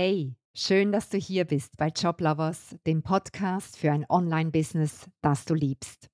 Hey, 0.00 0.36
schön, 0.54 0.92
dass 0.92 1.08
du 1.08 1.18
hier 1.18 1.44
bist 1.44 1.76
bei 1.76 1.88
Joblovers, 1.88 2.76
dem 2.86 3.02
Podcast 3.02 3.76
für 3.76 3.90
ein 3.90 4.06
Online-Business, 4.08 5.10
das 5.22 5.44
du 5.44 5.54
liebst. 5.54 6.08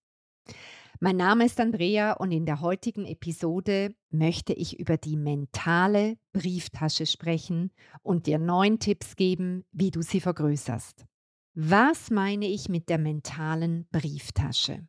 Mein 1.00 1.18
Name 1.18 1.44
ist 1.44 1.60
Andrea 1.60 2.14
und 2.14 2.32
in 2.32 2.46
der 2.46 2.62
heutigen 2.62 3.04
Episode 3.04 3.94
möchte 4.08 4.54
ich 4.54 4.80
über 4.80 4.96
die 4.96 5.18
mentale 5.18 6.16
Brieftasche 6.32 7.04
sprechen 7.04 7.72
und 8.02 8.26
dir 8.26 8.38
neun 8.38 8.78
Tipps 8.78 9.16
geben, 9.16 9.66
wie 9.70 9.90
du 9.90 10.00
sie 10.00 10.22
vergrößerst. 10.22 11.04
Was 11.52 12.10
meine 12.10 12.46
ich 12.46 12.70
mit 12.70 12.88
der 12.88 12.96
mentalen 12.96 13.86
Brieftasche? 13.92 14.88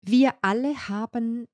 Wir 0.00 0.32
alle 0.42 0.76
haben 0.88 1.48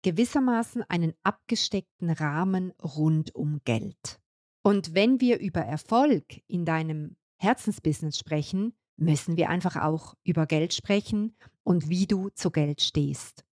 gewissermaßen 0.00 0.84
einen 0.88 1.12
abgesteckten 1.22 2.08
Rahmen 2.08 2.72
rund 2.80 3.34
um 3.34 3.60
Geld. 3.66 4.22
Und 4.66 4.94
wenn 4.94 5.20
wir 5.20 5.38
über 5.38 5.60
Erfolg 5.60 6.42
in 6.48 6.64
deinem 6.64 7.14
Herzensbusiness 7.36 8.18
sprechen, 8.18 8.76
müssen 8.96 9.36
wir 9.36 9.48
einfach 9.48 9.76
auch 9.76 10.16
über 10.24 10.46
Geld 10.46 10.74
sprechen 10.74 11.36
und 11.62 11.88
wie 11.88 12.08
du 12.08 12.30
zu 12.30 12.50
Geld 12.50 12.80
stehst. 12.80 13.44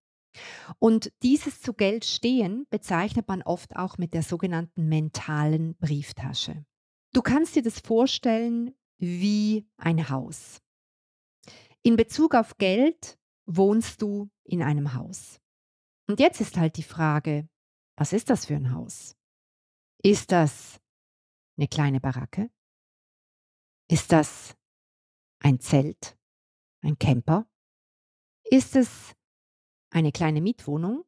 Und 0.80 1.14
dieses 1.22 1.62
zu 1.62 1.76
Geld 1.76 2.04
stehen 2.04 2.66
bezeichnet 2.72 3.28
man 3.28 3.44
oft 3.44 3.76
auch 3.76 4.00
mit 4.00 4.16
der 4.16 4.24
sogenannten 4.24 4.90
mentalen 4.90 5.76
Brieftasche. 5.76 6.66
Du 7.14 7.22
kannst 7.22 7.56
dir 7.56 7.62
das 7.62 7.80
vorstellen 7.80 8.74
wie 8.98 9.68
ein 9.78 10.10
Haus. 10.10 10.64
In 11.84 11.96
Bezug 11.96 12.34
auf 12.34 12.58
Geld 12.58 13.20
wohnst 13.46 14.02
du 14.02 14.32
in 14.46 14.64
einem 14.64 14.96
Haus. 14.96 15.40
Und 16.08 16.20
jetzt 16.20 16.42
ist 16.42 16.58
halt 16.58 16.76
die 16.78 16.82
Frage, 16.82 17.48
was 17.98 18.14
ist 18.14 18.32
das 18.32 18.48
für 18.48 18.56
ein 18.56 18.74
Haus? 18.74 19.16
Ist 20.02 20.32
das 20.32 20.80
eine 21.58 21.68
kleine 21.68 22.00
Baracke? 22.00 22.50
Ist 23.90 24.12
das 24.12 24.56
ein 25.40 25.60
Zelt? 25.60 26.18
Ein 26.82 26.98
Camper? 26.98 27.48
Ist 28.44 28.76
es 28.76 29.14
eine 29.92 30.12
kleine 30.12 30.42
Mietwohnung? 30.42 31.06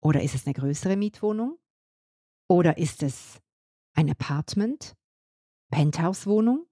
Oder 0.00 0.22
ist 0.22 0.34
es 0.34 0.46
eine 0.46 0.54
größere 0.54 0.96
Mietwohnung? 0.96 1.58
Oder 2.48 2.78
ist 2.78 3.02
es 3.02 3.40
ein 3.94 4.10
Apartment? 4.10 4.96
Penthouse-Wohnung? 5.70 6.66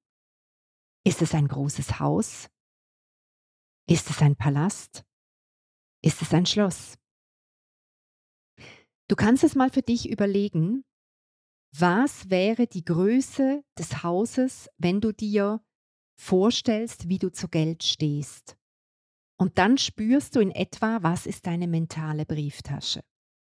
Ist 1.04 1.22
es 1.22 1.34
ein 1.34 1.48
großes 1.48 2.00
Haus? 2.00 2.48
Ist 3.88 4.10
es 4.10 4.22
ein 4.22 4.36
Palast? 4.36 5.04
Ist 6.02 6.22
es 6.22 6.32
ein 6.32 6.46
Schloss? 6.46 6.96
Du 9.08 9.14
kannst 9.14 9.44
es 9.44 9.54
mal 9.54 9.70
für 9.70 9.82
dich 9.82 10.08
überlegen, 10.08 10.84
was 11.78 12.30
wäre 12.30 12.66
die 12.66 12.84
Größe 12.84 13.64
des 13.78 14.02
Hauses, 14.02 14.68
wenn 14.78 15.00
du 15.00 15.12
dir 15.12 15.60
vorstellst, 16.18 17.08
wie 17.08 17.18
du 17.18 17.30
zu 17.30 17.48
Geld 17.48 17.82
stehst. 17.82 18.56
Und 19.38 19.58
dann 19.58 19.76
spürst 19.76 20.34
du 20.36 20.40
in 20.40 20.50
etwa, 20.50 21.02
was 21.02 21.26
ist 21.26 21.46
deine 21.46 21.68
mentale 21.68 22.24
Brieftasche. 22.24 23.02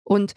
Und 0.03 0.33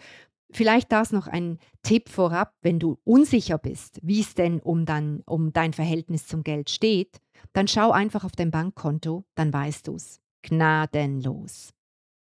vielleicht 0.51 0.91
das 0.91 1.11
noch 1.11 1.27
ein 1.27 1.59
Tipp 1.81 2.09
vorab, 2.09 2.55
wenn 2.61 2.79
du 2.79 2.99
unsicher 3.03 3.57
bist, 3.57 3.99
wie 4.01 4.21
es 4.21 4.35
denn 4.35 4.61
um, 4.61 4.85
dann, 4.85 5.21
um 5.25 5.51
dein 5.51 5.73
Verhältnis 5.73 6.27
zum 6.27 6.43
Geld 6.43 6.69
steht, 6.69 7.19
dann 7.51 7.67
schau 7.67 7.91
einfach 7.91 8.23
auf 8.23 8.33
dein 8.33 8.51
Bankkonto, 8.51 9.25
dann 9.35 9.51
weißt 9.51 9.87
du 9.87 9.95
es. 9.95 10.21
Gnadenlos. 10.43 11.73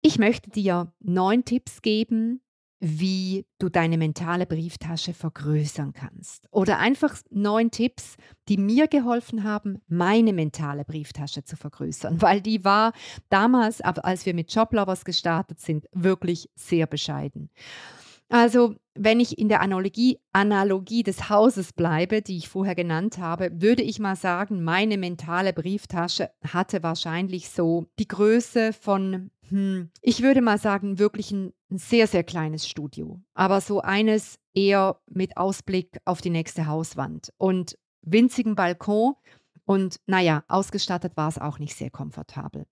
Ich 0.02 0.18
möchte 0.18 0.50
dir 0.50 0.92
neun 1.00 1.44
Tipps 1.44 1.82
geben, 1.82 2.40
wie 2.88 3.46
du 3.58 3.68
deine 3.68 3.98
mentale 3.98 4.46
Brieftasche 4.46 5.12
vergrößern 5.12 5.92
kannst. 5.92 6.46
Oder 6.52 6.78
einfach 6.78 7.16
neun 7.30 7.72
Tipps, 7.72 8.16
die 8.48 8.58
mir 8.58 8.86
geholfen 8.86 9.42
haben, 9.42 9.80
meine 9.88 10.32
mentale 10.32 10.84
Brieftasche 10.84 11.42
zu 11.42 11.56
vergrößern, 11.56 12.22
weil 12.22 12.40
die 12.40 12.64
war 12.64 12.92
damals, 13.28 13.80
als 13.80 14.24
wir 14.24 14.34
mit 14.34 14.54
Joblovers 14.54 15.04
gestartet 15.04 15.60
sind, 15.60 15.86
wirklich 15.92 16.48
sehr 16.54 16.86
bescheiden. 16.86 17.50
Also, 18.28 18.74
wenn 18.94 19.20
ich 19.20 19.38
in 19.38 19.48
der 19.48 19.60
Analogie, 19.60 20.18
Analogie 20.32 21.04
des 21.04 21.28
Hauses 21.28 21.72
bleibe, 21.72 22.22
die 22.22 22.38
ich 22.38 22.48
vorher 22.48 22.74
genannt 22.74 23.18
habe, 23.18 23.50
würde 23.52 23.82
ich 23.82 24.00
mal 24.00 24.16
sagen, 24.16 24.64
meine 24.64 24.98
mentale 24.98 25.52
Brieftasche 25.52 26.30
hatte 26.44 26.82
wahrscheinlich 26.82 27.50
so 27.50 27.86
die 28.00 28.08
Größe 28.08 28.72
von, 28.72 29.30
hm, 29.48 29.90
ich 30.00 30.22
würde 30.22 30.40
mal 30.40 30.58
sagen, 30.58 30.98
wirklich 30.98 31.30
ein, 31.30 31.52
ein 31.70 31.78
sehr, 31.78 32.06
sehr 32.06 32.24
kleines 32.24 32.68
Studio. 32.68 33.20
Aber 33.34 33.60
so 33.60 33.80
eines 33.80 34.38
eher 34.54 35.00
mit 35.06 35.36
Ausblick 35.36 35.98
auf 36.04 36.20
die 36.20 36.30
nächste 36.30 36.66
Hauswand 36.66 37.32
und 37.38 37.78
winzigen 38.02 38.54
Balkon. 38.54 39.14
Und 39.64 40.00
naja, 40.06 40.44
ausgestattet 40.48 41.16
war 41.16 41.28
es 41.28 41.38
auch 41.38 41.58
nicht 41.58 41.76
sehr 41.76 41.90
komfortabel. 41.90 42.66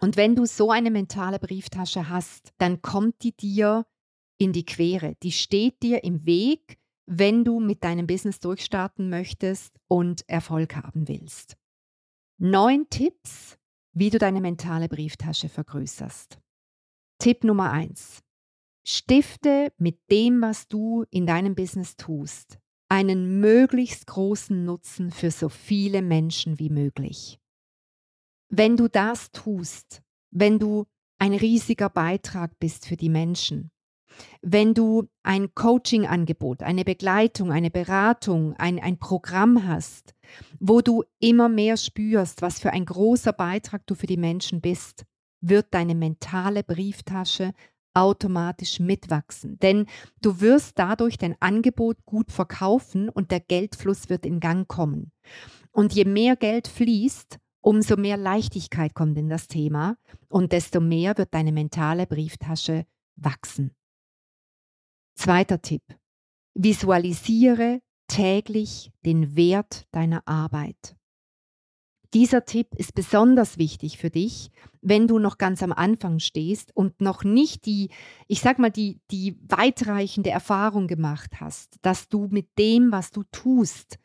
Und 0.00 0.16
wenn 0.16 0.34
du 0.34 0.44
so 0.44 0.70
eine 0.70 0.90
mentale 0.90 1.38
Brieftasche 1.38 2.08
hast, 2.08 2.52
dann 2.58 2.82
kommt 2.82 3.22
die 3.22 3.36
dir 3.36 3.86
in 4.38 4.52
die 4.52 4.64
Quere. 4.64 5.14
Die 5.22 5.32
steht 5.32 5.82
dir 5.82 6.04
im 6.04 6.26
Weg, 6.26 6.78
wenn 7.06 7.44
du 7.44 7.60
mit 7.60 7.82
deinem 7.82 8.06
Business 8.06 8.40
durchstarten 8.40 9.08
möchtest 9.08 9.78
und 9.88 10.28
Erfolg 10.28 10.76
haben 10.76 11.08
willst. 11.08 11.56
Neun 12.38 12.88
Tipps, 12.90 13.58
wie 13.96 14.10
du 14.10 14.18
deine 14.18 14.42
mentale 14.42 14.88
Brieftasche 14.88 15.48
vergrößerst. 15.48 16.38
Tipp 17.18 17.44
Nummer 17.44 17.72
eins: 17.72 18.20
Stifte 18.86 19.72
mit 19.78 19.98
dem, 20.10 20.42
was 20.42 20.68
du 20.68 21.06
in 21.10 21.26
deinem 21.26 21.54
Business 21.54 21.96
tust, 21.96 22.58
einen 22.90 23.40
möglichst 23.40 24.06
großen 24.06 24.66
Nutzen 24.66 25.10
für 25.10 25.30
so 25.30 25.48
viele 25.48 26.02
Menschen 26.02 26.58
wie 26.58 26.68
möglich. 26.68 27.40
Wenn 28.48 28.76
du 28.76 28.86
das 28.88 29.32
tust, 29.32 30.02
wenn 30.30 30.58
du 30.58 30.84
ein 31.18 31.32
riesiger 31.32 31.88
Beitrag 31.88 32.58
bist 32.58 32.86
für 32.86 32.96
die 32.96 33.08
Menschen, 33.08 33.70
wenn 34.42 34.74
du 34.74 35.08
ein 35.22 35.54
Coaching-Angebot, 35.54 36.62
eine 36.62 36.84
Begleitung, 36.84 37.52
eine 37.52 37.70
Beratung, 37.70 38.54
ein, 38.54 38.78
ein 38.78 38.98
Programm 38.98 39.66
hast, 39.66 40.14
wo 40.60 40.80
du 40.80 41.04
immer 41.20 41.48
mehr 41.48 41.76
spürst, 41.76 42.42
was 42.42 42.60
für 42.60 42.72
ein 42.72 42.84
großer 42.84 43.32
Beitrag 43.32 43.86
du 43.86 43.94
für 43.94 44.06
die 44.06 44.16
Menschen 44.16 44.60
bist, 44.60 45.04
wird 45.40 45.66
deine 45.72 45.94
mentale 45.94 46.62
Brieftasche 46.62 47.52
automatisch 47.94 48.78
mitwachsen. 48.78 49.58
Denn 49.58 49.86
du 50.20 50.40
wirst 50.40 50.78
dadurch 50.78 51.16
dein 51.16 51.34
Angebot 51.40 52.04
gut 52.04 52.30
verkaufen 52.30 53.08
und 53.08 53.30
der 53.30 53.40
Geldfluss 53.40 54.10
wird 54.10 54.26
in 54.26 54.38
Gang 54.38 54.68
kommen. 54.68 55.12
Und 55.72 55.94
je 55.94 56.04
mehr 56.04 56.36
Geld 56.36 56.68
fließt, 56.68 57.38
umso 57.62 57.96
mehr 57.96 58.16
Leichtigkeit 58.16 58.94
kommt 58.94 59.18
in 59.18 59.28
das 59.28 59.48
Thema 59.48 59.96
und 60.28 60.52
desto 60.52 60.80
mehr 60.80 61.16
wird 61.16 61.34
deine 61.34 61.52
mentale 61.52 62.06
Brieftasche 62.06 62.86
wachsen. 63.16 63.72
Zweiter 65.16 65.62
Tipp. 65.62 65.82
Visualisiere 66.54 67.80
täglich 68.06 68.92
den 69.04 69.34
Wert 69.34 69.86
deiner 69.90 70.22
Arbeit. 70.28 70.94
Dieser 72.12 72.44
Tipp 72.44 72.74
ist 72.76 72.94
besonders 72.94 73.58
wichtig 73.58 73.98
für 73.98 74.10
dich, 74.10 74.50
wenn 74.82 75.08
du 75.08 75.18
noch 75.18 75.38
ganz 75.38 75.62
am 75.62 75.72
Anfang 75.72 76.18
stehst 76.18 76.70
und 76.76 77.00
noch 77.00 77.24
nicht 77.24 77.64
die, 77.66 77.90
ich 78.28 78.40
sag 78.40 78.58
mal, 78.58 78.70
die, 78.70 79.00
die 79.10 79.38
weitreichende 79.40 80.30
Erfahrung 80.30 80.86
gemacht 80.86 81.40
hast, 81.40 81.76
dass 81.82 82.08
du 82.08 82.28
mit 82.30 82.58
dem, 82.58 82.92
was 82.92 83.10
du 83.10 83.24
tust, 83.32 83.98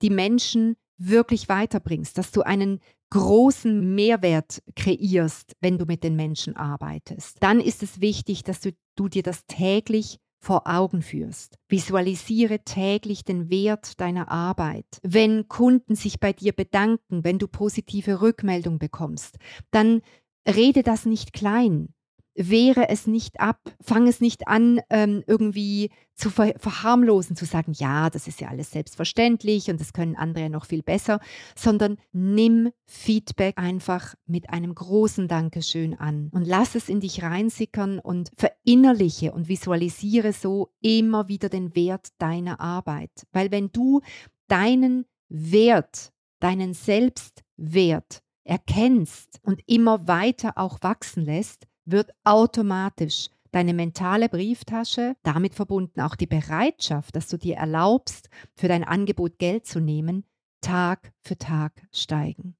die 0.00 0.10
Menschen 0.10 0.76
wirklich 0.96 1.48
weiterbringst, 1.48 2.16
dass 2.16 2.30
du 2.30 2.42
einen 2.42 2.80
großen 3.10 3.94
Mehrwert 3.94 4.62
kreierst, 4.76 5.56
wenn 5.60 5.76
du 5.76 5.84
mit 5.84 6.04
den 6.04 6.16
Menschen 6.16 6.56
arbeitest. 6.56 7.36
Dann 7.40 7.60
ist 7.60 7.82
es 7.82 8.00
wichtig, 8.00 8.44
dass 8.44 8.60
du, 8.60 8.70
du 8.94 9.08
dir 9.08 9.22
das 9.22 9.44
täglich 9.46 10.18
vor 10.42 10.66
Augen 10.66 11.02
führst. 11.02 11.56
Visualisiere 11.68 12.58
täglich 12.64 13.24
den 13.24 13.48
Wert 13.48 14.00
deiner 14.00 14.30
Arbeit. 14.30 14.98
Wenn 15.02 15.48
Kunden 15.48 15.94
sich 15.94 16.18
bei 16.18 16.32
dir 16.32 16.52
bedanken, 16.52 17.22
wenn 17.22 17.38
du 17.38 17.46
positive 17.46 18.20
Rückmeldung 18.20 18.80
bekommst, 18.80 19.38
dann 19.70 20.02
rede 20.46 20.82
das 20.82 21.06
nicht 21.06 21.32
klein, 21.32 21.94
wehre 22.34 22.88
es 22.88 23.06
nicht 23.06 23.40
ab, 23.40 23.60
fang 23.80 24.06
es 24.06 24.20
nicht 24.20 24.48
an, 24.48 24.80
ähm, 24.90 25.22
irgendwie 25.26 25.90
zu 26.14 26.30
ver 26.30 26.54
verharmlosen, 26.58 27.36
zu 27.36 27.44
sagen, 27.44 27.72
ja, 27.72 28.10
das 28.10 28.28
ist 28.28 28.40
ja 28.40 28.48
alles 28.48 28.70
selbstverständlich 28.70 29.70
und 29.70 29.80
das 29.80 29.92
können 29.92 30.16
andere 30.16 30.44
ja 30.44 30.48
noch 30.48 30.66
viel 30.66 30.82
besser, 30.82 31.20
sondern 31.56 31.98
nimm 32.12 32.70
Feedback 32.86 33.58
einfach 33.58 34.14
mit 34.26 34.50
einem 34.50 34.74
großen 34.74 35.28
Dankeschön 35.28 35.94
an 35.98 36.30
und 36.32 36.46
lass 36.46 36.74
es 36.74 36.88
in 36.88 37.00
dich 37.00 37.22
reinsickern 37.22 37.98
und 37.98 38.30
verinnerliche 38.36 39.32
und 39.32 39.48
visualisiere 39.48 40.32
so 40.32 40.72
immer 40.80 41.28
wieder 41.28 41.48
den 41.48 41.74
Wert 41.74 42.08
deiner 42.18 42.60
Arbeit. 42.60 43.26
Weil 43.32 43.50
wenn 43.50 43.70
du 43.72 44.00
deinen 44.48 45.06
Wert, 45.28 46.12
deinen 46.40 46.74
Selbstwert 46.74 48.22
erkennst 48.44 49.40
und 49.42 49.62
immer 49.66 50.08
weiter 50.08 50.52
auch 50.56 50.78
wachsen 50.82 51.24
lässt, 51.24 51.66
wird 51.84 52.10
automatisch 52.24 53.28
deine 53.50 53.74
mentale 53.74 54.28
Brieftasche, 54.28 55.14
damit 55.22 55.54
verbunden 55.54 56.00
auch 56.00 56.16
die 56.16 56.26
Bereitschaft, 56.26 57.14
dass 57.14 57.28
du 57.28 57.36
dir 57.36 57.56
erlaubst, 57.56 58.28
für 58.56 58.68
dein 58.68 58.84
Angebot 58.84 59.38
Geld 59.38 59.66
zu 59.66 59.80
nehmen, 59.80 60.24
Tag 60.62 61.12
für 61.20 61.36
Tag 61.36 61.86
steigen. 61.92 62.56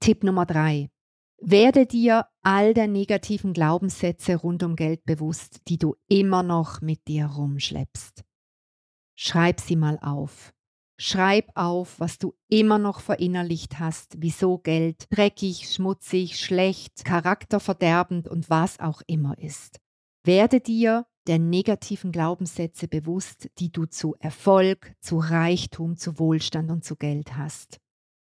Tipp 0.00 0.24
Nummer 0.24 0.46
drei. 0.46 0.90
Werde 1.42 1.86
dir 1.86 2.26
all 2.42 2.74
der 2.74 2.86
negativen 2.86 3.52
Glaubenssätze 3.52 4.36
rund 4.36 4.62
um 4.62 4.76
Geld 4.76 5.04
bewusst, 5.04 5.60
die 5.68 5.78
du 5.78 5.96
immer 6.06 6.42
noch 6.42 6.80
mit 6.80 7.06
dir 7.08 7.26
rumschleppst. 7.26 8.24
Schreib 9.14 9.60
sie 9.60 9.76
mal 9.76 9.98
auf. 10.00 10.52
Schreib 11.02 11.50
auf, 11.54 11.98
was 11.98 12.18
du 12.18 12.34
immer 12.50 12.78
noch 12.78 13.00
verinnerlicht 13.00 13.78
hast, 13.78 14.16
wieso 14.18 14.58
Geld 14.58 15.06
dreckig, 15.08 15.72
schmutzig, 15.72 16.38
schlecht, 16.38 17.06
charakterverderbend 17.06 18.28
und 18.28 18.50
was 18.50 18.78
auch 18.80 19.00
immer 19.06 19.38
ist. 19.38 19.80
Werde 20.24 20.60
dir 20.60 21.06
der 21.26 21.38
negativen 21.38 22.12
Glaubenssätze 22.12 22.86
bewusst, 22.86 23.48
die 23.60 23.72
du 23.72 23.86
zu 23.86 24.14
Erfolg, 24.18 24.94
zu 25.00 25.16
Reichtum, 25.16 25.96
zu 25.96 26.18
Wohlstand 26.18 26.70
und 26.70 26.84
zu 26.84 26.96
Geld 26.96 27.34
hast. 27.34 27.78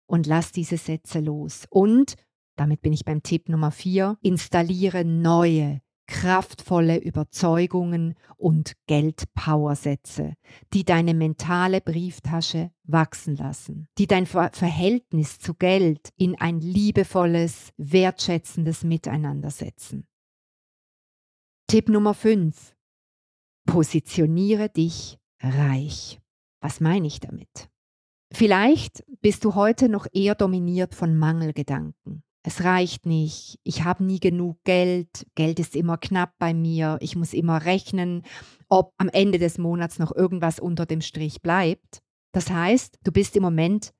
Und 0.06 0.26
lass 0.26 0.52
diese 0.52 0.76
Sätze 0.76 1.20
los. 1.20 1.64
Und, 1.70 2.16
damit 2.56 2.82
bin 2.82 2.92
ich 2.92 3.06
beim 3.06 3.22
Tipp 3.22 3.48
Nummer 3.48 3.70
4, 3.70 4.18
installiere 4.20 5.06
neue, 5.06 5.80
kraftvolle 6.10 6.98
Überzeugungen 6.98 8.14
und 8.36 8.74
Geldpowersätze, 8.86 10.34
die 10.72 10.84
deine 10.84 11.14
mentale 11.14 11.80
Brieftasche 11.80 12.72
wachsen 12.82 13.36
lassen, 13.36 13.88
die 13.96 14.08
dein 14.08 14.26
Verhältnis 14.26 15.38
zu 15.38 15.54
Geld 15.54 16.10
in 16.16 16.38
ein 16.38 16.60
liebevolles, 16.60 17.70
wertschätzendes 17.76 18.82
Miteinander 18.82 19.50
setzen. 19.50 20.06
Tipp 21.68 21.88
Nummer 21.88 22.12
5. 22.12 22.74
Positioniere 23.66 24.68
dich 24.68 25.16
reich. 25.40 26.20
Was 26.60 26.80
meine 26.80 27.06
ich 27.06 27.20
damit? 27.20 27.70
Vielleicht 28.32 29.04
bist 29.20 29.44
du 29.44 29.54
heute 29.54 29.88
noch 29.88 30.08
eher 30.12 30.34
dominiert 30.34 30.96
von 30.96 31.16
Mangelgedanken 31.16 32.24
es 32.42 32.64
reicht 32.64 33.04
nicht, 33.04 33.58
ich 33.64 33.84
habe 33.84 34.04
nie 34.04 34.18
genug 34.18 34.62
Geld, 34.64 35.26
Geld 35.34 35.58
ist 35.58 35.76
immer 35.76 35.98
knapp 35.98 36.34
bei 36.38 36.54
mir, 36.54 36.96
ich 37.00 37.14
muss 37.14 37.34
immer 37.34 37.64
rechnen, 37.64 38.22
ob 38.68 38.94
am 38.96 39.08
Ende 39.08 39.38
des 39.38 39.58
Monats 39.58 39.98
noch 39.98 40.14
irgendwas 40.14 40.58
unter 40.58 40.86
dem 40.86 41.02
Strich 41.02 41.42
bleibt. 41.42 42.00
Das 42.32 42.50
heißt, 42.50 42.98
du 43.02 43.12
bist 43.12 43.36
im 43.36 43.42
Moment 43.42 43.92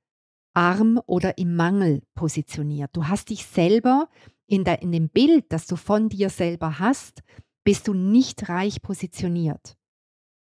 arm 0.53 0.99
oder 1.05 1.37
im 1.37 1.55
Mangel 1.55 2.01
positioniert. 2.15 2.89
Du 2.93 3.07
hast 3.07 3.29
dich 3.29 3.45
selber 3.45 4.09
in, 4.47 4.63
der, 4.63 4.81
in 4.81 4.91
dem 4.91 5.09
Bild, 5.09 5.45
das 5.49 5.67
du 5.67 5.75
von 5.75 6.09
dir 6.09 6.29
selber 6.29 6.79
hast, 6.79 7.21
bist 7.63 7.87
du 7.87 7.93
nicht 7.93 8.49
reich 8.49 8.81
positioniert. 8.81 9.77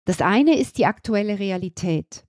Das 0.07 0.23
eine 0.23 0.59
ist 0.59 0.79
die 0.79 0.87
aktuelle 0.87 1.39
Realität. 1.39 2.25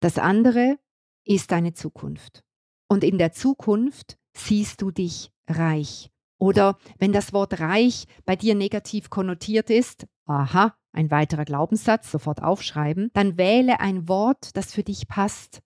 Das 0.00 0.16
andere 0.18 0.78
ist 1.24 1.50
deine 1.50 1.74
Zukunft. 1.74 2.44
Und 2.88 3.04
in 3.04 3.18
der 3.18 3.32
Zukunft 3.32 4.16
siehst 4.38 4.82
du 4.82 4.90
dich 4.90 5.30
reich. 5.48 6.10
Oder 6.38 6.78
wenn 6.98 7.12
das 7.12 7.32
Wort 7.32 7.60
reich 7.60 8.06
bei 8.24 8.36
dir 8.36 8.54
negativ 8.54 9.10
konnotiert 9.10 9.70
ist, 9.70 10.06
aha, 10.26 10.74
ein 10.92 11.10
weiterer 11.10 11.44
Glaubenssatz, 11.44 12.10
sofort 12.10 12.42
aufschreiben, 12.42 13.10
dann 13.12 13.36
wähle 13.36 13.80
ein 13.80 14.08
Wort, 14.08 14.56
das 14.56 14.72
für 14.72 14.82
dich 14.82 15.08
passt. 15.08 15.60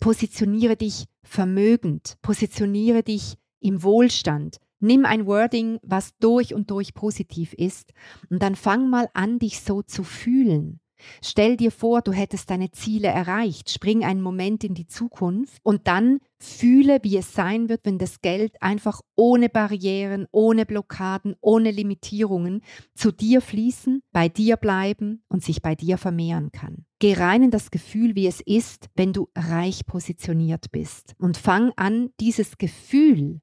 Positioniere 0.00 0.76
dich 0.76 1.06
vermögend, 1.22 2.16
positioniere 2.22 3.02
dich 3.02 3.36
im 3.60 3.82
Wohlstand. 3.82 4.58
Nimm 4.78 5.04
ein 5.04 5.26
Wording, 5.26 5.78
was 5.82 6.16
durch 6.18 6.54
und 6.54 6.70
durch 6.70 6.94
positiv 6.94 7.52
ist, 7.52 7.92
und 8.30 8.42
dann 8.42 8.56
fang 8.56 8.88
mal 8.88 9.10
an, 9.12 9.38
dich 9.38 9.60
so 9.60 9.82
zu 9.82 10.04
fühlen. 10.04 10.80
Stell 11.22 11.56
dir 11.56 11.70
vor, 11.70 12.02
du 12.02 12.12
hättest 12.12 12.50
deine 12.50 12.70
Ziele 12.70 13.08
erreicht, 13.08 13.70
spring 13.70 14.04
einen 14.04 14.22
Moment 14.22 14.64
in 14.64 14.74
die 14.74 14.86
Zukunft 14.86 15.58
und 15.62 15.86
dann 15.86 16.20
fühle, 16.38 16.98
wie 17.02 17.16
es 17.16 17.34
sein 17.34 17.68
wird, 17.68 17.80
wenn 17.84 17.98
das 17.98 18.20
Geld 18.20 18.60
einfach 18.62 19.00
ohne 19.16 19.48
Barrieren, 19.48 20.26
ohne 20.32 20.66
Blockaden, 20.66 21.36
ohne 21.40 21.70
Limitierungen 21.70 22.62
zu 22.94 23.12
dir 23.12 23.40
fließen, 23.40 24.02
bei 24.12 24.28
dir 24.28 24.56
bleiben 24.56 25.22
und 25.28 25.44
sich 25.44 25.62
bei 25.62 25.74
dir 25.74 25.98
vermehren 25.98 26.52
kann. 26.52 26.86
Geh 26.98 27.14
rein 27.14 27.42
in 27.42 27.50
das 27.50 27.70
Gefühl, 27.70 28.14
wie 28.14 28.26
es 28.26 28.40
ist, 28.40 28.88
wenn 28.94 29.12
du 29.12 29.28
reich 29.34 29.86
positioniert 29.86 30.70
bist. 30.70 31.14
Und 31.18 31.36
fang 31.36 31.72
an, 31.76 32.10
dieses 32.20 32.58
Gefühl 32.58 33.40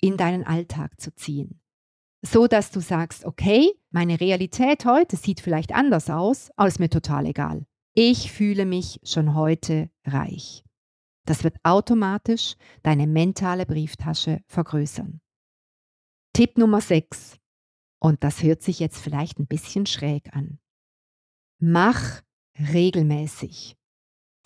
in 0.00 0.16
deinen 0.16 0.44
Alltag 0.44 1.00
zu 1.00 1.14
ziehen 1.14 1.60
so 2.26 2.46
dass 2.46 2.70
du 2.70 2.80
sagst, 2.80 3.24
okay, 3.24 3.72
meine 3.90 4.20
Realität 4.20 4.84
heute 4.86 5.16
sieht 5.16 5.40
vielleicht 5.40 5.74
anders 5.74 6.10
aus, 6.10 6.50
aber 6.56 6.68
ist 6.68 6.80
mir 6.80 6.90
total 6.90 7.26
egal. 7.26 7.66
Ich 7.94 8.32
fühle 8.32 8.64
mich 8.66 9.00
schon 9.04 9.34
heute 9.34 9.90
reich. 10.04 10.64
Das 11.26 11.44
wird 11.44 11.56
automatisch 11.62 12.56
deine 12.82 13.06
mentale 13.06 13.66
Brieftasche 13.66 14.42
vergrößern. 14.46 15.20
Tipp 16.32 16.58
Nummer 16.58 16.80
6. 16.80 17.36
Und 18.00 18.24
das 18.24 18.42
hört 18.42 18.62
sich 18.62 18.80
jetzt 18.80 18.98
vielleicht 18.98 19.38
ein 19.38 19.46
bisschen 19.46 19.86
schräg 19.86 20.34
an. 20.34 20.58
Mach 21.60 22.22
regelmäßig, 22.58 23.76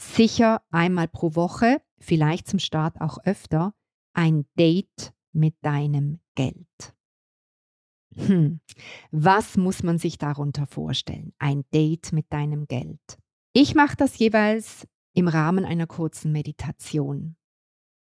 sicher 0.01 0.63
einmal 0.71 1.09
pro 1.09 1.35
Woche, 1.35 1.81
vielleicht 1.99 2.47
zum 2.47 2.59
Start 2.59 3.01
auch 3.01 3.19
öfter, 3.25 3.75
ein 4.13 4.47
Date 4.59 5.13
mit 5.33 5.57
deinem 5.63 6.21
Geld. 6.35 6.98
Hm. 8.27 8.61
Was 9.11 9.57
muss 9.57 9.83
man 9.83 9.99
sich 9.99 10.19
darunter 10.19 10.67
vorstellen? 10.67 11.33
Ein 11.39 11.65
Date 11.73 12.13
mit 12.13 12.33
deinem 12.33 12.67
Geld. 12.67 13.19
Ich 13.53 13.75
mache 13.75 13.97
das 13.97 14.19
jeweils 14.19 14.87
im 15.15 15.29
Rahmen 15.29 15.65
einer 15.65 15.87
kurzen 15.87 16.33
Meditation. 16.33 17.37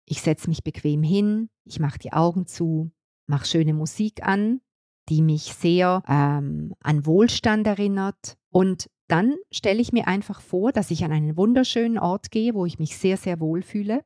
Ich 0.05 0.21
setze 0.21 0.49
mich 0.49 0.63
bequem 0.63 1.03
hin, 1.03 1.49
ich 1.65 1.79
mache 1.79 1.99
die 1.99 2.13
Augen 2.13 2.47
zu, 2.47 2.91
mache 3.27 3.45
schöne 3.45 3.73
Musik 3.73 4.25
an, 4.25 4.61
die 5.07 5.21
mich 5.21 5.53
sehr 5.53 6.03
ähm, 6.07 6.73
an 6.81 7.05
Wohlstand 7.05 7.67
erinnert. 7.67 8.37
Und 8.49 8.89
dann 9.07 9.35
stelle 9.51 9.81
ich 9.81 9.93
mir 9.93 10.07
einfach 10.07 10.41
vor, 10.41 10.71
dass 10.71 10.91
ich 10.91 11.03
an 11.03 11.11
einen 11.11 11.37
wunderschönen 11.37 11.99
Ort 11.99 12.31
gehe, 12.31 12.53
wo 12.53 12.65
ich 12.65 12.79
mich 12.79 12.97
sehr, 12.97 13.17
sehr 13.17 13.39
wohl 13.39 13.61
fühle. 13.61 14.03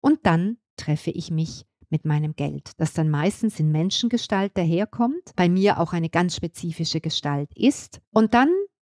Und 0.00 0.20
dann 0.24 0.58
treffe 0.76 1.10
ich 1.10 1.30
mich 1.30 1.66
mit 1.90 2.04
meinem 2.04 2.34
Geld, 2.34 2.72
das 2.78 2.92
dann 2.92 3.10
meistens 3.10 3.58
in 3.60 3.70
Menschengestalt 3.72 4.56
daherkommt, 4.56 5.32
bei 5.36 5.48
mir 5.48 5.78
auch 5.78 5.92
eine 5.92 6.08
ganz 6.08 6.36
spezifische 6.36 7.00
Gestalt 7.00 7.50
ist. 7.56 8.00
Und 8.10 8.34
dann 8.34 8.50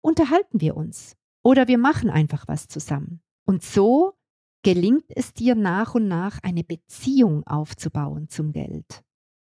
unterhalten 0.01 0.61
wir 0.61 0.77
uns 0.77 1.17
oder 1.43 1.69
wir 1.69 1.79
machen 1.79 2.11
einfach 2.11 2.49
was 2.49 2.69
zusammen. 2.69 3.23
Und 3.47 3.63
so 3.63 4.15
gelingt 4.63 5.07
es 5.09 5.33
dir 5.33 5.55
nach 5.55 5.95
und 5.95 6.09
nach 6.09 6.39
eine 6.43 6.65
Beziehung 6.65 7.47
aufzubauen 7.47 8.29
zum 8.29 8.53
Geld. 8.53 9.03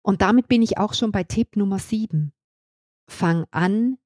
Und 0.02 0.22
damit 0.22 0.48
bin 0.48 0.62
ich 0.62 0.78
auch 0.78 0.94
schon 0.94 1.12
bei 1.12 1.24
Tipp 1.24 1.56
Nummer 1.56 1.80
7. 1.80 2.32
Fang 3.08 3.46
an, 3.52 3.98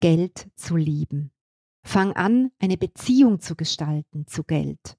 Geld 0.00 0.48
zu 0.56 0.76
lieben. 0.76 1.32
Fang 1.82 2.12
an, 2.12 2.50
eine 2.58 2.76
Beziehung 2.76 3.40
zu 3.40 3.56
gestalten 3.56 4.26
zu 4.26 4.44
Geld. 4.44 4.98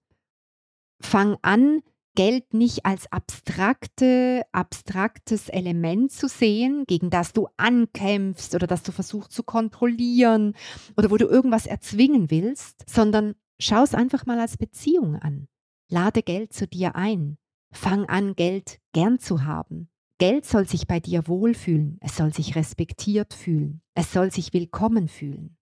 Fang 1.00 1.38
an, 1.42 1.82
Geld 2.16 2.54
nicht 2.54 2.86
als 2.86 3.10
abstrakte, 3.12 4.44
abstraktes 4.52 5.48
Element 5.48 6.12
zu 6.12 6.28
sehen, 6.28 6.84
gegen 6.86 7.10
das 7.10 7.32
du 7.32 7.48
ankämpfst 7.56 8.54
oder 8.54 8.68
das 8.68 8.84
du 8.84 8.92
versuchst 8.92 9.32
zu 9.32 9.44
kontrollieren 9.44 10.54
oder 10.98 11.10
wo 11.10 11.18
du 11.18 11.26
irgendwas 11.28 11.68
erzwingen 11.68 12.30
willst, 12.30 12.84
sondern 12.90 13.36
schau 13.60 13.84
es 13.84 13.94
einfach 13.94 14.26
mal 14.26 14.40
als 14.40 14.58
Beziehung 14.58 15.16
an. 15.16 15.48
Lade 15.90 16.22
Geld 16.22 16.54
zu 16.54 16.68
dir 16.68 16.96
ein. 16.96 17.38
Fang 17.74 18.06
an, 18.06 18.36
Geld 18.36 18.80
gern 18.92 19.20
zu 19.20 19.46
haben. 19.46 19.90
Geld 20.18 20.46
soll 20.46 20.68
sich 20.68 20.88
bei 20.88 21.00
dir 21.00 21.28
wohlfühlen, 21.28 21.98
es 22.02 22.18
soll 22.18 22.34
sich 22.34 22.56
respektiert 22.56 23.34
fühlen, 23.34 23.82
es 23.96 24.12
soll 24.12 24.32
sich 24.32 24.54
willkommen 24.54 25.08
fühlen. 25.08 25.58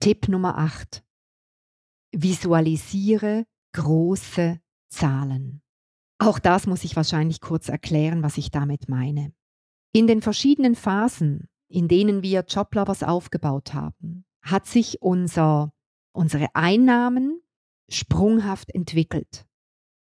Tipp 0.00 0.28
Nummer 0.28 0.58
8. 0.58 1.02
Visualisiere 2.12 3.46
große 3.72 4.60
Zahlen. 4.94 5.62
Auch 6.18 6.38
das 6.38 6.66
muss 6.66 6.84
ich 6.84 6.96
wahrscheinlich 6.96 7.40
kurz 7.40 7.68
erklären, 7.68 8.22
was 8.22 8.38
ich 8.38 8.50
damit 8.50 8.88
meine. 8.88 9.32
In 9.92 10.06
den 10.06 10.22
verschiedenen 10.22 10.74
Phasen, 10.74 11.48
in 11.68 11.88
denen 11.88 12.22
wir 12.22 12.44
Joblovers 12.48 13.02
aufgebaut 13.02 13.74
haben, 13.74 14.24
hat 14.42 14.66
sich 14.66 15.02
unser, 15.02 15.72
unsere 16.12 16.48
Einnahmen 16.54 17.40
sprunghaft 17.88 18.74
entwickelt. 18.74 19.46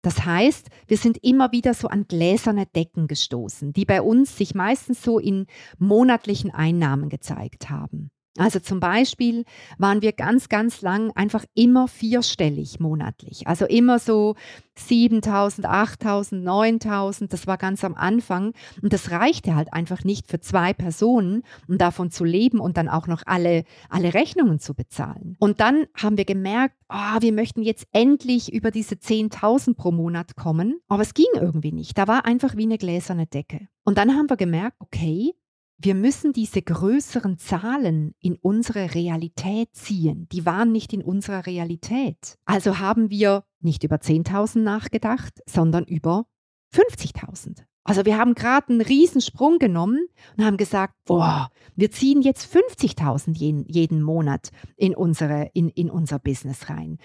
Das 0.03 0.25
heißt, 0.25 0.69
wir 0.87 0.97
sind 0.97 1.19
immer 1.25 1.53
wieder 1.53 1.75
so 1.75 1.89
an 1.89 2.07
gläserne 2.07 2.67
Decken 2.67 3.09
gestoßen, 3.09 3.73
die 3.73 3.85
bei 3.85 4.01
uns 4.01 4.37
sich 4.37 4.55
meistens 4.55 5.03
so 5.03 5.19
in 5.19 5.47
monatlichen 5.79 6.53
Einnahmen 6.53 7.09
gezeigt 7.09 7.69
haben. 7.69 8.11
Also 8.39 8.61
zum 8.61 8.81
Beispiel 8.81 9.45
waren 9.79 10.01
wir 10.01 10.13
ganz, 10.13 10.49
ganz 10.49 10.81
lang 10.81 11.11
einfach 11.13 11.45
immer 11.55 11.89
vierstellig 11.89 12.81
monatlich. 12.81 13.47
Also 13.47 13.67
immer 13.67 13.99
so 13.99 14.37
7000, 14.77 15.67
8000, 15.67 16.45
9000. 16.45 17.33
Das 17.33 17.47
war 17.47 17.59
ganz 17.59 17.85
am 17.85 17.95
Anfang. 17.95 18.53
Und 18.81 18.93
das 18.93 19.11
reichte 19.11 19.57
halt 19.57 19.73
einfach 19.73 20.05
nicht 20.05 20.29
für 20.29 20.41
zwei 20.41 20.73
Personen, 20.73 21.43
um 21.67 21.79
davon 21.79 22.11
zu 22.11 22.25
leben 22.25 22.61
und 22.61 22.77
dann 22.77 22.89
auch 22.89 23.07
noch 23.07 23.23
alle, 23.27 23.65
alle 23.89 24.15
Rechnungen 24.15 24.61
zu 24.61 24.75
bezahlen. 24.75 25.37
Und 25.41 25.61
dann 25.61 25.87
haben 25.95 26.17
wir 26.17 26.25
gemerkt, 26.25 26.77
oh, 26.89 27.21
wir 27.21 27.33
möchten 27.33 27.63
jetzt 27.63 27.87
endlich 27.93 28.53
über 28.53 28.71
diese 28.71 28.95
10.000 28.95 29.75
pro 29.75 29.91
Monat 29.91 30.37
kommen. 30.37 30.81
Aber 30.89 31.03
es 31.03 31.15
ging 31.15 31.27
irgendwie 31.35 31.73
nicht. 31.73 31.99
Da 31.99 32.07
war 32.07 32.25
einfach 32.25 32.57
wie 32.57 32.65
eine 32.65 32.79
gläserne 32.79 33.27
Decke. 33.27 33.69
Und 33.85 33.99
dann 33.99 34.15
haben 34.15 34.31
wir 34.31 34.37
gemerkt, 34.37 34.77
okay, 34.81 35.35
wir 35.79 35.95
müssen 35.95 36.33
diese 36.33 36.61
größeren 36.61 37.39
Zahlen 37.39 38.15
in 38.21 38.37
unsere 38.37 38.95
Realität 38.95 39.69
ziehen. 39.75 40.29
Die 40.33 40.45
waren 40.45 40.73
nicht 40.73 40.93
in 40.93 41.03
unserer 41.03 41.47
Realität. 41.47 42.37
Also 42.45 42.81
haben 42.81 43.11
wir 43.11 43.45
nicht 43.61 43.85
über 43.85 43.97
10.000 43.97 44.59
nachgedacht, 44.59 45.41
sondern 45.47 45.85
über 45.85 46.27
50.000. 46.75 47.63
Also 47.85 48.05
wir 48.05 48.19
haben 48.19 48.35
gerade 48.35 48.69
einen 48.69 48.81
Riesensprung 48.83 49.59
genommen 49.59 50.09
und 50.37 50.45
haben 50.45 50.59
gesagt, 50.59 50.95
boah, 51.07 51.49
wir 51.75 51.91
ziehen 51.91 52.21
jetzt 52.21 52.55
50.000 52.55 53.35
jeden, 53.35 53.65
jeden 53.67 54.03
Monat 54.03 54.51
in, 54.77 54.95
unsere, 54.95 55.51
in, 55.55 55.71
in 55.71 55.89
unser 55.89 56.19
Business 56.19 56.69
rein. 56.69 56.99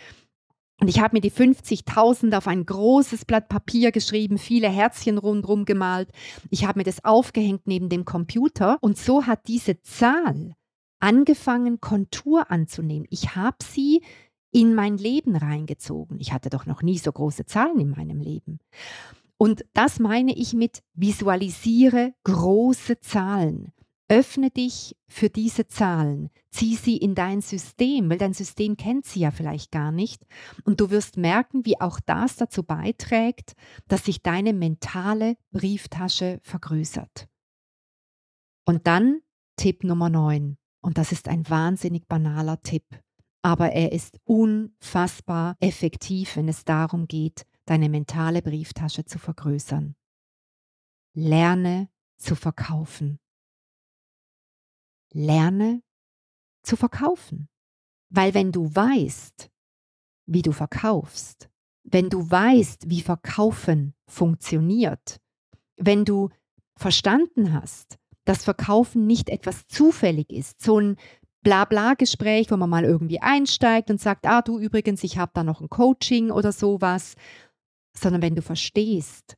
Und 0.83 0.89
ich 0.89 0.99
habe 0.99 1.15
mir 1.15 1.21
die 1.21 1.31
50.000 1.31 2.35
auf 2.35 2.45
ein 2.45 2.65
großes 2.65 3.23
Blatt 3.23 3.47
Papier 3.47 3.93
geschrieben, 3.93 4.37
viele 4.37 4.67
Herzchen 4.67 5.17
rundherum 5.17 5.63
gemalt. 5.63 6.09
Ich 6.49 6.65
habe 6.65 6.79
mir 6.79 6.83
das 6.83 7.05
aufgehängt 7.05 7.67
neben 7.67 7.87
dem 7.87 8.03
Computer. 8.03 8.79
Und 8.81 8.97
so 8.97 9.25
hat 9.25 9.47
diese 9.47 9.81
Zahl 9.81 10.57
angefangen, 10.99 11.79
Kontur 11.79 12.51
anzunehmen. 12.51 13.07
Ich 13.11 13.33
habe 13.33 13.55
sie 13.63 14.01
in 14.51 14.75
mein 14.75 14.97
Leben 14.97 15.37
reingezogen. 15.37 16.19
Ich 16.19 16.33
hatte 16.33 16.49
doch 16.49 16.65
noch 16.65 16.81
nie 16.81 16.97
so 16.97 17.13
große 17.13 17.45
Zahlen 17.45 17.79
in 17.79 17.91
meinem 17.91 18.19
Leben. 18.19 18.59
Und 19.37 19.63
das 19.73 19.99
meine 19.99 20.35
ich 20.35 20.53
mit 20.53 20.83
visualisiere 20.95 22.13
große 22.25 22.99
Zahlen. 22.99 23.71
Öffne 24.09 24.51
dich 24.51 24.97
für 25.07 25.29
diese 25.29 25.67
Zahlen, 25.67 26.29
zieh 26.51 26.75
sie 26.75 26.97
in 26.97 27.15
dein 27.15 27.41
System, 27.41 28.09
weil 28.09 28.17
dein 28.17 28.33
System 28.33 28.75
kennt 28.75 29.05
sie 29.05 29.21
ja 29.21 29.31
vielleicht 29.31 29.71
gar 29.71 29.91
nicht. 29.91 30.25
Und 30.65 30.81
du 30.81 30.89
wirst 30.89 31.17
merken, 31.17 31.65
wie 31.65 31.79
auch 31.79 31.99
das 32.01 32.35
dazu 32.35 32.63
beiträgt, 32.63 33.53
dass 33.87 34.05
sich 34.05 34.21
deine 34.21 34.53
mentale 34.53 35.37
Brieftasche 35.51 36.39
vergrößert. 36.43 37.29
Und 38.65 38.87
dann 38.87 39.21
Tipp 39.55 39.83
Nummer 39.83 40.09
9. 40.09 40.57
Und 40.81 40.97
das 40.97 41.13
ist 41.13 41.29
ein 41.29 41.49
wahnsinnig 41.49 42.07
banaler 42.07 42.61
Tipp, 42.61 42.85
aber 43.41 43.71
er 43.71 43.93
ist 43.93 44.19
unfassbar 44.25 45.55
effektiv, 45.61 46.35
wenn 46.35 46.49
es 46.49 46.65
darum 46.65 47.07
geht, 47.07 47.45
deine 47.65 47.87
mentale 47.87 48.41
Brieftasche 48.41 49.05
zu 49.05 49.17
vergrößern. 49.17 49.95
Lerne 51.15 51.89
zu 52.17 52.35
verkaufen 52.35 53.19
lerne 55.13 55.81
zu 56.63 56.75
verkaufen. 56.75 57.47
Weil 58.09 58.33
wenn 58.33 58.51
du 58.51 58.73
weißt, 58.73 59.49
wie 60.25 60.41
du 60.41 60.51
verkaufst, 60.51 61.49
wenn 61.83 62.09
du 62.09 62.29
weißt, 62.29 62.89
wie 62.89 63.01
Verkaufen 63.01 63.93
funktioniert, 64.07 65.19
wenn 65.77 66.05
du 66.05 66.29
verstanden 66.77 67.53
hast, 67.53 67.97
dass 68.25 68.45
Verkaufen 68.45 69.05
nicht 69.05 69.29
etwas 69.29 69.67
zufällig 69.67 70.31
ist, 70.31 70.61
so 70.61 70.79
ein 70.79 70.97
Blabla-Gespräch, 71.41 72.51
wo 72.51 72.57
man 72.57 72.69
mal 72.69 72.85
irgendwie 72.85 73.19
einsteigt 73.19 73.89
und 73.91 73.99
sagt, 73.99 74.25
ah 74.25 74.41
du 74.41 74.59
übrigens, 74.59 75.03
ich 75.03 75.17
habe 75.17 75.31
da 75.33 75.43
noch 75.43 75.59
ein 75.59 75.69
Coaching 75.69 76.31
oder 76.31 76.53
sowas, 76.53 77.15
sondern 77.97 78.21
wenn 78.21 78.35
du 78.35 78.41
verstehst, 78.41 79.35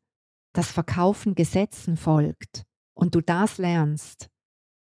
dass 0.53 0.71
Verkaufen 0.71 1.33
Gesetzen 1.33 1.97
folgt 1.97 2.63
und 2.93 3.15
du 3.15 3.21
das 3.21 3.57
lernst, 3.57 4.29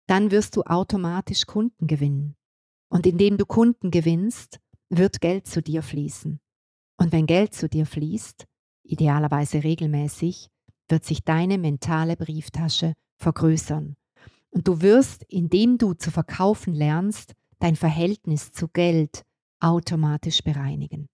dann 0.06 0.30
wirst 0.30 0.56
du 0.56 0.62
automatisch 0.62 1.46
Kunden 1.46 1.86
gewinnen. 1.86 2.36
Und 2.88 3.06
indem 3.06 3.38
du 3.38 3.46
Kunden 3.46 3.90
gewinnst, 3.90 4.60
wird 4.88 5.20
Geld 5.20 5.46
zu 5.46 5.62
dir 5.62 5.82
fließen. 5.82 6.40
Und 6.96 7.12
wenn 7.12 7.26
Geld 7.26 7.54
zu 7.54 7.68
dir 7.68 7.86
fließt, 7.86 8.44
idealerweise 8.84 9.64
regelmäßig, 9.64 10.48
wird 10.88 11.04
sich 11.04 11.24
deine 11.24 11.58
mentale 11.58 12.16
Brieftasche 12.16 12.94
vergrößern. 13.16 13.96
Und 14.50 14.68
du 14.68 14.80
wirst, 14.82 15.24
indem 15.28 15.78
du 15.78 15.94
zu 15.94 16.10
verkaufen 16.10 16.74
lernst, 16.74 17.32
dein 17.58 17.76
Verhältnis 17.76 18.52
zu 18.52 18.68
Geld 18.68 19.22
automatisch 19.60 20.42
bereinigen. 20.42 21.08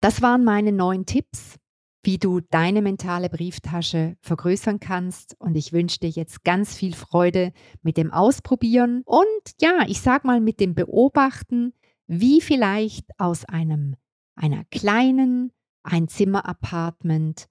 Das 0.00 0.22
waren 0.22 0.44
meine 0.44 0.72
neun 0.72 1.04
Tipps, 1.04 1.56
wie 2.02 2.18
du 2.18 2.40
deine 2.40 2.82
mentale 2.82 3.28
Brieftasche 3.28 4.16
vergrößern 4.20 4.80
kannst. 4.80 5.36
Und 5.38 5.56
ich 5.56 5.72
wünsche 5.72 5.98
dir 6.00 6.10
jetzt 6.10 6.44
ganz 6.44 6.74
viel 6.74 6.94
Freude 6.94 7.52
mit 7.82 7.96
dem 7.96 8.12
Ausprobieren 8.12 9.02
und 9.04 9.26
ja, 9.60 9.84
ich 9.86 10.00
sag 10.00 10.24
mal 10.24 10.40
mit 10.40 10.60
dem 10.60 10.74
Beobachten, 10.74 11.72
wie 12.06 12.40
vielleicht 12.40 13.06
aus 13.18 13.44
einem 13.44 13.96
einer 14.34 14.64
kleinen 14.64 15.52
Einzimmer-Apartment 15.82 17.46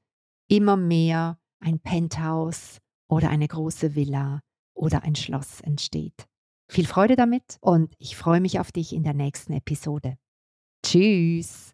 immer 0.48 0.76
mehr 0.78 1.40
ein 1.60 1.80
Penthouse 1.80 2.80
oder 3.08 3.30
eine 3.30 3.48
große 3.48 3.96
Villa 3.96 4.42
oder 4.74 5.04
ein 5.04 5.16
Schloss 5.16 5.62
entsteht. 5.62 6.26
Viel 6.68 6.86
Freude 6.86 7.16
damit 7.16 7.58
und 7.62 7.94
ich 7.98 8.16
freue 8.16 8.42
mich 8.42 8.60
auf 8.60 8.72
dich 8.72 8.94
in 8.94 9.04
der 9.04 9.14
nächsten 9.14 9.54
Episode. 9.54 10.18
Tschüss! 10.86 11.74